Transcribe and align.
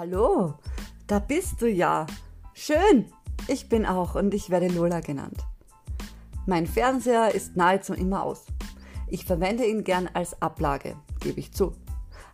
Hallo, 0.00 0.54
da 1.06 1.18
bist 1.18 1.60
du 1.60 1.68
ja. 1.68 2.06
Schön. 2.54 3.04
Ich 3.48 3.68
bin 3.68 3.84
auch 3.84 4.14
und 4.14 4.32
ich 4.32 4.48
werde 4.48 4.68
Lola 4.68 5.00
genannt. 5.00 5.44
Mein 6.46 6.66
Fernseher 6.66 7.34
ist 7.34 7.54
nahezu 7.54 7.92
immer 7.92 8.22
aus. 8.22 8.46
Ich 9.08 9.26
verwende 9.26 9.66
ihn 9.66 9.84
gern 9.84 10.08
als 10.14 10.40
Ablage, 10.40 10.96
gebe 11.20 11.38
ich 11.38 11.52
zu. 11.52 11.74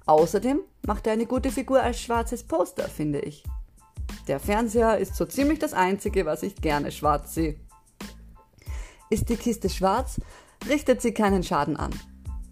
Außerdem 0.05 0.61
macht 0.87 1.09
er 1.09 1.15
eine 1.15 1.27
gute 1.27 1.51
Figur 1.51 1.83
als 1.83 2.01
schwarzes 2.01 2.45
Poster, 2.45 2.85
finde 2.85 3.19
ich. 3.19 3.43
Der 4.29 4.39
Fernseher 4.39 4.99
ist 4.99 5.17
so 5.17 5.25
ziemlich 5.25 5.59
das 5.59 5.75
Einzige, 5.75 6.25
was 6.25 6.45
ich 6.45 6.55
gerne 6.55 6.93
schwarz 6.93 7.35
sehe. 7.35 7.57
Ist 9.11 9.29
die 9.29 9.37
Kiste 9.37 9.71
schwarz, 9.71 10.21
richtet 10.69 11.03
sie 11.03 11.13
keinen 11.13 11.43
Schaden 11.43 11.77
an. 11.77 11.91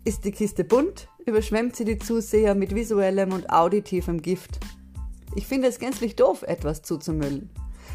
Ist 0.04 0.24
die 0.24 0.32
Kiste 0.32 0.64
bunt, 0.64 1.06
überschwemmt 1.24 1.76
sie 1.76 1.84
die 1.84 2.00
Zuseher 2.00 2.56
mit 2.56 2.74
visuellem 2.74 3.32
und 3.32 3.50
auditivem 3.50 4.20
Gift. 4.20 4.58
Ich 5.36 5.46
finde 5.46 5.68
es 5.68 5.78
gänzlich 5.78 6.14
doof, 6.16 6.42
etwas 6.42 6.82
zuzumüllen. 6.82 7.50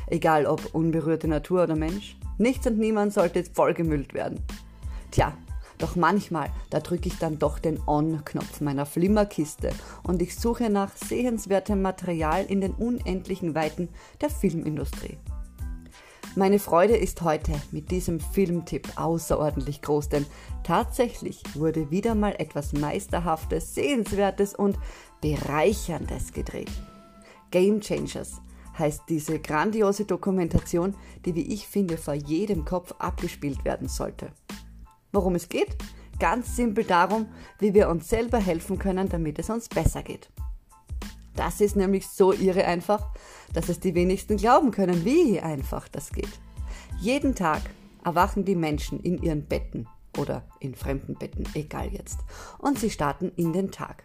Egal 0.07 0.45
ob 0.45 0.73
unberührte 0.73 1.27
Natur 1.27 1.63
oder 1.63 1.75
Mensch. 1.75 2.17
Nichts 2.38 2.67
und 2.67 2.77
niemand 2.77 3.13
sollte 3.13 3.43
vollgemüllt 3.43 4.13
werden. 4.13 4.43
Tja, 5.11 5.38
doch 5.77 5.95
manchmal, 5.95 6.49
da 6.70 6.81
drücke 6.81 7.07
ich 7.07 7.17
dann 7.17 7.39
doch 7.39 7.57
den 7.57 7.80
On-Knopf 7.88 8.59
meiner 8.59 8.85
Flimmerkiste 8.85 9.70
und 10.03 10.21
ich 10.21 10.35
suche 10.35 10.70
nach 10.70 10.95
sehenswertem 10.95 11.81
Material 11.81 12.45
in 12.45 12.59
den 12.59 12.73
unendlichen 12.73 13.55
Weiten 13.55 13.88
der 14.19 14.30
Filmindustrie. 14.30 15.17
Meine 16.35 16.59
Freude 16.59 16.95
ist 16.95 17.21
heute 17.21 17.53
mit 17.71 17.91
diesem 17.91 18.19
Filmtipp 18.19 18.89
außerordentlich 18.97 19.81
groß, 19.81 20.09
denn 20.09 20.25
tatsächlich 20.63 21.41
wurde 21.55 21.89
wieder 21.89 22.13
mal 22.13 22.35
etwas 22.38 22.73
Meisterhaftes, 22.73 23.73
Sehenswertes 23.73 24.53
und 24.53 24.77
Bereicherndes 25.21 26.33
gedreht. 26.33 26.71
Game 27.52 27.81
Changers 27.81 28.42
heißt 28.78 29.03
diese 29.09 29.39
grandiose 29.39 30.05
Dokumentation, 30.05 30.95
die, 31.25 31.36
wie 31.36 31.53
ich 31.53 31.67
finde, 31.67 31.97
vor 31.97 32.14
jedem 32.14 32.66
Kopf 32.66 32.94
abgespielt 33.00 33.66
werden 33.66 33.88
sollte. 33.88 34.31
Worum 35.11 35.36
es 35.36 35.50
geht? 35.50 35.75
Ganz 36.20 36.55
simpel 36.55 36.83
darum, 36.83 37.27
wie 37.59 37.73
wir 37.73 37.89
uns 37.89 38.09
selber 38.09 38.39
helfen 38.39 38.77
können, 38.77 39.09
damit 39.09 39.39
es 39.39 39.50
uns 39.50 39.70
besser 39.70 40.03
geht. 40.03 40.30
Das 41.36 41.61
ist 41.61 41.75
nämlich 41.75 42.08
so 42.08 42.33
irre 42.33 42.66
einfach, 42.66 43.08
dass 43.53 43.70
es 43.70 43.80
die 43.80 43.95
wenigsten 43.95 44.38
glauben 44.38 44.72
können, 44.72 45.05
wie 45.05 45.39
einfach 45.39 45.88
das 45.88 46.11
geht. 46.11 46.39
Jeden 47.00 47.36
Tag 47.36 47.61
erwachen 48.03 48.44
die 48.44 48.55
Menschen 48.55 49.00
in 49.00 49.22
ihren 49.22 49.45
Betten 49.45 49.88
oder 50.17 50.44
in 50.59 50.75
fremden 50.75 51.16
Betten, 51.16 51.45
egal 51.53 51.89
jetzt, 51.94 52.20
und 52.58 52.77
sie 52.77 52.89
starten 52.89 53.31
in 53.36 53.53
den 53.53 53.72
Tag. 53.72 54.03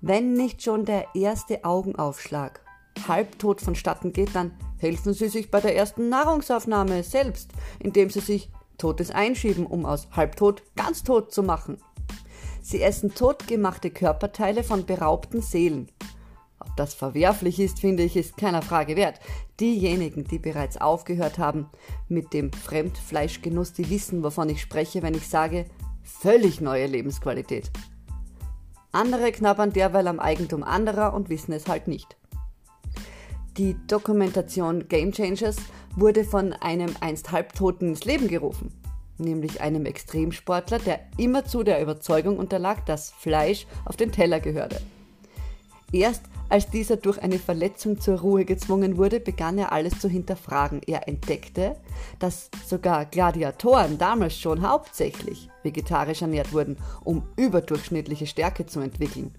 Wenn 0.00 0.34
nicht 0.34 0.62
schon 0.62 0.84
der 0.84 1.06
erste 1.14 1.64
Augenaufschlag 1.64 2.60
halbtot 3.08 3.60
vonstatten 3.60 4.12
geht, 4.12 4.34
dann 4.34 4.52
helfen 4.78 5.12
Sie 5.12 5.28
sich 5.28 5.50
bei 5.50 5.60
der 5.60 5.74
ersten 5.74 6.08
Nahrungsaufnahme 6.08 7.02
selbst, 7.02 7.50
indem 7.80 8.08
Sie 8.08 8.20
sich 8.20 8.50
Totes 8.76 9.10
einschieben, 9.10 9.66
um 9.66 9.84
aus 9.84 10.06
halbtot 10.12 10.62
ganz 10.76 11.02
tot 11.02 11.32
zu 11.32 11.42
machen. 11.42 11.78
Sie 12.62 12.80
essen 12.80 13.12
totgemachte 13.12 13.90
Körperteile 13.90 14.62
von 14.62 14.86
beraubten 14.86 15.42
Seelen. 15.42 15.90
Ob 16.60 16.76
das 16.76 16.94
verwerflich 16.94 17.58
ist, 17.58 17.80
finde 17.80 18.04
ich, 18.04 18.16
ist 18.16 18.36
keiner 18.36 18.62
Frage 18.62 18.94
wert. 18.94 19.18
Diejenigen, 19.58 20.24
die 20.24 20.38
bereits 20.38 20.76
aufgehört 20.76 21.38
haben 21.38 21.66
mit 22.08 22.32
dem 22.32 22.52
Fremdfleischgenuss, 22.52 23.72
die 23.72 23.90
wissen, 23.90 24.22
wovon 24.22 24.48
ich 24.48 24.60
spreche, 24.60 25.02
wenn 25.02 25.14
ich 25.14 25.28
sage, 25.28 25.66
völlig 26.04 26.60
neue 26.60 26.86
Lebensqualität. 26.86 27.72
Andere 28.98 29.30
knabbern 29.30 29.72
derweil 29.72 30.08
am 30.08 30.18
Eigentum 30.18 30.64
anderer 30.64 31.14
und 31.14 31.28
wissen 31.28 31.52
es 31.52 31.68
halt 31.68 31.86
nicht. 31.86 32.16
Die 33.56 33.76
Dokumentation 33.86 34.88
Game 34.88 35.12
Changers 35.12 35.54
wurde 35.94 36.24
von 36.24 36.52
einem 36.52 36.96
einst 36.98 37.30
Halbtoten 37.30 37.90
ins 37.90 38.04
Leben 38.06 38.26
gerufen, 38.26 38.72
nämlich 39.16 39.60
einem 39.60 39.86
Extremsportler, 39.86 40.80
der 40.80 40.98
immerzu 41.16 41.62
der 41.62 41.80
Überzeugung 41.80 42.38
unterlag, 42.38 42.86
dass 42.86 43.12
Fleisch 43.12 43.68
auf 43.84 43.96
den 43.96 44.10
Teller 44.10 44.40
gehörte. 44.40 44.80
Erst 45.92 46.24
als 46.48 46.70
dieser 46.70 46.96
durch 46.96 47.22
eine 47.22 47.38
Verletzung 47.38 48.00
zur 48.00 48.20
Ruhe 48.20 48.44
gezwungen 48.44 48.96
wurde, 48.96 49.20
begann 49.20 49.58
er 49.58 49.72
alles 49.72 49.98
zu 50.00 50.08
hinterfragen. 50.08 50.80
Er 50.86 51.06
entdeckte, 51.06 51.76
dass 52.18 52.50
sogar 52.66 53.04
Gladiatoren 53.04 53.98
damals 53.98 54.38
schon 54.38 54.66
hauptsächlich 54.66 55.50
vegetarisch 55.62 56.22
ernährt 56.22 56.52
wurden, 56.52 56.78
um 57.04 57.22
überdurchschnittliche 57.36 58.26
Stärke 58.26 58.66
zu 58.66 58.80
entwickeln. 58.80 59.34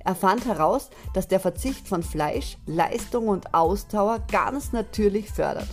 Er 0.00 0.14
fand 0.14 0.46
heraus, 0.46 0.90
dass 1.14 1.28
der 1.28 1.40
Verzicht 1.40 1.86
von 1.86 2.02
Fleisch 2.02 2.56
Leistung 2.66 3.28
und 3.28 3.54
Ausdauer 3.54 4.20
ganz 4.30 4.72
natürlich 4.72 5.30
fördert. 5.30 5.68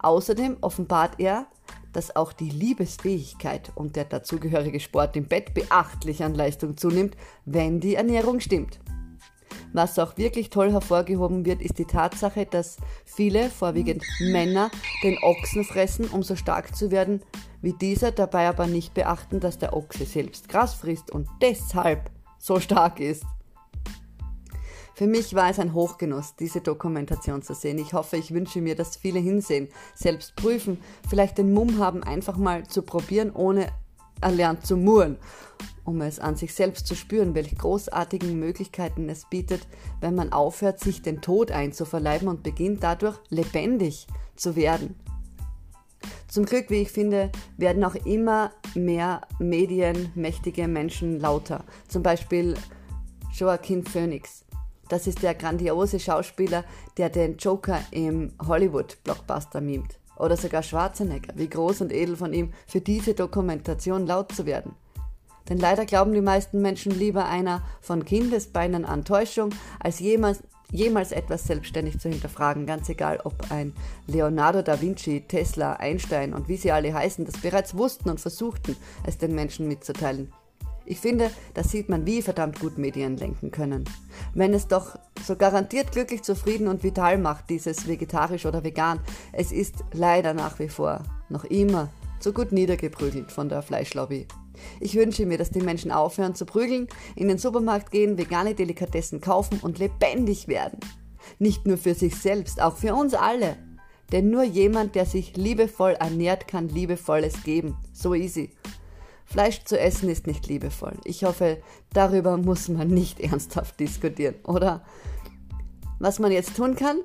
Außerdem 0.00 0.58
offenbart 0.60 1.18
er, 1.18 1.46
dass 1.92 2.14
auch 2.14 2.32
die 2.32 2.50
Liebesfähigkeit 2.50 3.72
und 3.74 3.96
der 3.96 4.04
dazugehörige 4.04 4.78
Sport 4.78 5.16
im 5.16 5.26
Bett 5.26 5.54
beachtlich 5.54 6.22
an 6.22 6.34
Leistung 6.34 6.76
zunimmt, 6.76 7.16
wenn 7.44 7.80
die 7.80 7.94
Ernährung 7.94 8.40
stimmt. 8.40 8.78
Was 9.72 9.98
auch 9.98 10.16
wirklich 10.16 10.50
toll 10.50 10.72
hervorgehoben 10.72 11.44
wird, 11.44 11.60
ist 11.60 11.78
die 11.78 11.84
Tatsache, 11.84 12.46
dass 12.46 12.78
viele, 13.04 13.50
vorwiegend 13.50 14.04
Männer, 14.20 14.70
den 15.02 15.18
Ochsen 15.22 15.64
fressen, 15.64 16.08
um 16.08 16.22
so 16.22 16.36
stark 16.36 16.74
zu 16.74 16.90
werden 16.90 17.22
wie 17.60 17.72
dieser, 17.72 18.12
dabei 18.12 18.48
aber 18.48 18.66
nicht 18.66 18.94
beachten, 18.94 19.40
dass 19.40 19.58
der 19.58 19.74
Ochse 19.74 20.04
selbst 20.04 20.48
Gras 20.48 20.74
frisst 20.74 21.10
und 21.10 21.28
deshalb 21.42 22.10
so 22.38 22.60
stark 22.60 23.00
ist. 23.00 23.24
Für 24.94 25.06
mich 25.06 25.34
war 25.34 25.48
es 25.48 25.60
ein 25.60 25.74
Hochgenuss, 25.74 26.34
diese 26.34 26.60
Dokumentation 26.60 27.42
zu 27.42 27.54
sehen. 27.54 27.78
Ich 27.78 27.92
hoffe, 27.92 28.16
ich 28.16 28.34
wünsche 28.34 28.60
mir, 28.60 28.74
dass 28.74 28.96
viele 28.96 29.20
hinsehen, 29.20 29.68
selbst 29.94 30.34
prüfen, 30.34 30.78
vielleicht 31.08 31.38
den 31.38 31.52
Mumm 31.52 31.78
haben, 31.78 32.02
einfach 32.02 32.36
mal 32.36 32.66
zu 32.66 32.82
probieren, 32.82 33.30
ohne 33.32 33.68
erlernt 34.20 34.66
zu 34.66 34.76
murren 34.76 35.18
um 35.88 36.02
es 36.02 36.20
an 36.20 36.36
sich 36.36 36.52
selbst 36.52 36.86
zu 36.86 36.94
spüren, 36.94 37.34
welche 37.34 37.56
großartigen 37.56 38.38
Möglichkeiten 38.38 39.08
es 39.08 39.24
bietet, 39.24 39.66
wenn 40.00 40.14
man 40.14 40.32
aufhört, 40.32 40.80
sich 40.80 41.00
den 41.00 41.22
Tod 41.22 41.50
einzuverleiben 41.50 42.28
und 42.28 42.42
beginnt 42.42 42.82
dadurch 42.82 43.16
lebendig 43.30 44.06
zu 44.36 44.54
werden. 44.54 44.96
Zum 46.28 46.44
Glück, 46.44 46.68
wie 46.68 46.82
ich 46.82 46.90
finde, 46.90 47.32
werden 47.56 47.82
auch 47.84 47.94
immer 47.94 48.52
mehr 48.74 49.22
medienmächtige 49.38 50.68
Menschen 50.68 51.20
lauter. 51.20 51.64
Zum 51.88 52.02
Beispiel 52.02 52.54
Joaquin 53.32 53.82
Phoenix. 53.82 54.44
Das 54.90 55.06
ist 55.06 55.22
der 55.22 55.34
grandiose 55.34 55.98
Schauspieler, 55.98 56.64
der 56.98 57.08
den 57.08 57.38
Joker 57.38 57.80
im 57.92 58.32
Hollywood-Blockbuster 58.46 59.62
mimt. 59.62 59.98
Oder 60.18 60.36
sogar 60.36 60.62
Schwarzenegger. 60.62 61.34
Wie 61.36 61.48
groß 61.48 61.80
und 61.80 61.92
edel 61.92 62.16
von 62.16 62.32
ihm, 62.32 62.52
für 62.66 62.80
diese 62.80 63.14
Dokumentation 63.14 64.06
laut 64.06 64.32
zu 64.32 64.46
werden. 64.46 64.74
Denn 65.48 65.58
leider 65.58 65.86
glauben 65.86 66.12
die 66.12 66.20
meisten 66.20 66.60
Menschen 66.60 66.92
lieber 66.92 67.26
einer 67.26 67.62
von 67.80 68.04
Kindesbeinen 68.04 68.84
an 68.84 69.04
Täuschung, 69.04 69.50
als 69.80 69.98
jemals, 69.98 70.42
jemals 70.70 71.12
etwas 71.12 71.44
selbstständig 71.44 71.98
zu 71.98 72.08
hinterfragen, 72.10 72.66
ganz 72.66 72.88
egal 72.88 73.20
ob 73.24 73.50
ein 73.50 73.72
Leonardo 74.06 74.60
da 74.60 74.80
Vinci, 74.80 75.24
Tesla, 75.26 75.74
Einstein 75.74 76.34
und 76.34 76.48
wie 76.48 76.56
sie 76.56 76.72
alle 76.72 76.92
heißen, 76.92 77.24
das 77.24 77.38
bereits 77.38 77.76
wussten 77.76 78.10
und 78.10 78.20
versuchten, 78.20 78.76
es 79.06 79.16
den 79.16 79.34
Menschen 79.34 79.68
mitzuteilen. 79.68 80.32
Ich 80.90 81.00
finde, 81.00 81.30
da 81.52 81.62
sieht 81.62 81.90
man, 81.90 82.06
wie 82.06 82.22
verdammt 82.22 82.60
gut 82.60 82.78
Medien 82.78 83.18
lenken 83.18 83.50
können. 83.50 83.84
Wenn 84.32 84.54
es 84.54 84.68
doch 84.68 84.98
so 85.22 85.36
garantiert 85.36 85.92
glücklich, 85.92 86.22
zufrieden 86.22 86.66
und 86.66 86.82
vital 86.82 87.18
macht, 87.18 87.50
dieses 87.50 87.86
vegetarisch 87.86 88.46
oder 88.46 88.64
vegan, 88.64 88.98
es 89.34 89.52
ist 89.52 89.84
leider 89.92 90.32
nach 90.32 90.58
wie 90.58 90.70
vor 90.70 91.02
noch 91.28 91.44
immer 91.44 91.90
zu 92.20 92.32
gut 92.32 92.52
niedergeprügelt 92.52 93.30
von 93.30 93.50
der 93.50 93.60
Fleischlobby. 93.60 94.26
Ich 94.80 94.94
wünsche 94.94 95.26
mir, 95.26 95.36
dass 95.36 95.50
die 95.50 95.60
Menschen 95.60 95.92
aufhören 95.92 96.34
zu 96.34 96.46
prügeln, 96.46 96.88
in 97.16 97.28
den 97.28 97.36
Supermarkt 97.36 97.90
gehen, 97.90 98.16
vegane 98.16 98.54
Delikatessen 98.54 99.20
kaufen 99.20 99.60
und 99.60 99.78
lebendig 99.78 100.48
werden. 100.48 100.80
Nicht 101.38 101.66
nur 101.66 101.76
für 101.76 101.94
sich 101.94 102.16
selbst, 102.16 102.62
auch 102.62 102.78
für 102.78 102.94
uns 102.94 103.12
alle. 103.12 103.58
Denn 104.10 104.30
nur 104.30 104.42
jemand, 104.42 104.94
der 104.94 105.04
sich 105.04 105.36
liebevoll 105.36 105.92
ernährt, 105.92 106.48
kann 106.48 106.70
Liebevolles 106.70 107.42
geben. 107.42 107.76
So 107.92 108.14
easy. 108.14 108.50
Fleisch 109.28 109.64
zu 109.64 109.78
essen 109.78 110.08
ist 110.08 110.26
nicht 110.26 110.46
liebevoll. 110.46 110.96
Ich 111.04 111.24
hoffe, 111.24 111.58
darüber 111.92 112.36
muss 112.36 112.68
man 112.68 112.88
nicht 112.88 113.20
ernsthaft 113.20 113.78
diskutieren, 113.78 114.36
oder? 114.44 114.82
Was 115.98 116.18
man 116.18 116.32
jetzt 116.32 116.56
tun 116.56 116.74
kann? 116.74 116.98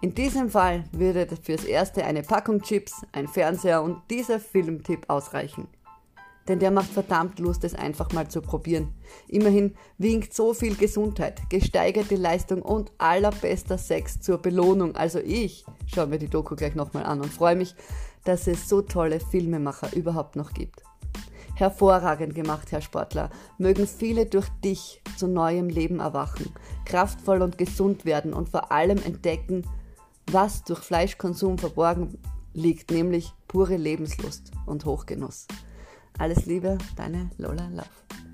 In 0.00 0.14
diesem 0.14 0.50
Fall 0.50 0.84
würde 0.92 1.26
fürs 1.42 1.64
Erste 1.64 2.04
eine 2.04 2.22
Packung 2.22 2.62
Chips, 2.62 3.04
ein 3.12 3.26
Fernseher 3.26 3.82
und 3.82 3.98
dieser 4.10 4.38
Filmtipp 4.38 5.04
ausreichen 5.08 5.68
denn 6.48 6.58
der 6.58 6.70
macht 6.70 6.90
verdammt 6.90 7.38
Lust, 7.38 7.62
es 7.64 7.74
einfach 7.74 8.12
mal 8.12 8.28
zu 8.28 8.40
probieren. 8.40 8.94
Immerhin 9.28 9.74
winkt 9.98 10.34
so 10.34 10.54
viel 10.54 10.74
Gesundheit, 10.76 11.42
gesteigerte 11.50 12.16
Leistung 12.16 12.62
und 12.62 12.90
allerbester 12.98 13.78
Sex 13.78 14.20
zur 14.20 14.38
Belohnung. 14.38 14.96
Also 14.96 15.18
ich 15.18 15.64
schaue 15.86 16.06
mir 16.06 16.18
die 16.18 16.28
Doku 16.28 16.56
gleich 16.56 16.74
nochmal 16.74 17.04
an 17.04 17.20
und 17.20 17.32
freue 17.32 17.56
mich, 17.56 17.74
dass 18.24 18.46
es 18.46 18.68
so 18.68 18.82
tolle 18.82 19.20
Filmemacher 19.20 19.94
überhaupt 19.94 20.36
noch 20.36 20.52
gibt. 20.52 20.82
Hervorragend 21.58 22.36
gemacht, 22.36 22.70
Herr 22.70 22.80
Sportler. 22.80 23.30
Mögen 23.58 23.88
viele 23.88 24.26
durch 24.26 24.48
dich 24.64 25.02
zu 25.16 25.26
neuem 25.26 25.68
Leben 25.68 25.98
erwachen, 25.98 26.54
kraftvoll 26.84 27.42
und 27.42 27.58
gesund 27.58 28.04
werden 28.04 28.32
und 28.32 28.48
vor 28.48 28.70
allem 28.70 28.98
entdecken, 29.02 29.66
was 30.30 30.62
durch 30.62 30.78
Fleischkonsum 30.78 31.58
verborgen 31.58 32.16
liegt, 32.52 32.92
nämlich 32.92 33.34
pure 33.48 33.76
Lebenslust 33.76 34.52
und 34.66 34.84
Hochgenuss. 34.84 35.48
Alles 36.16 36.46
Liebe, 36.46 36.78
deine 36.94 37.28
Lola 37.38 37.66
Love. 37.70 38.27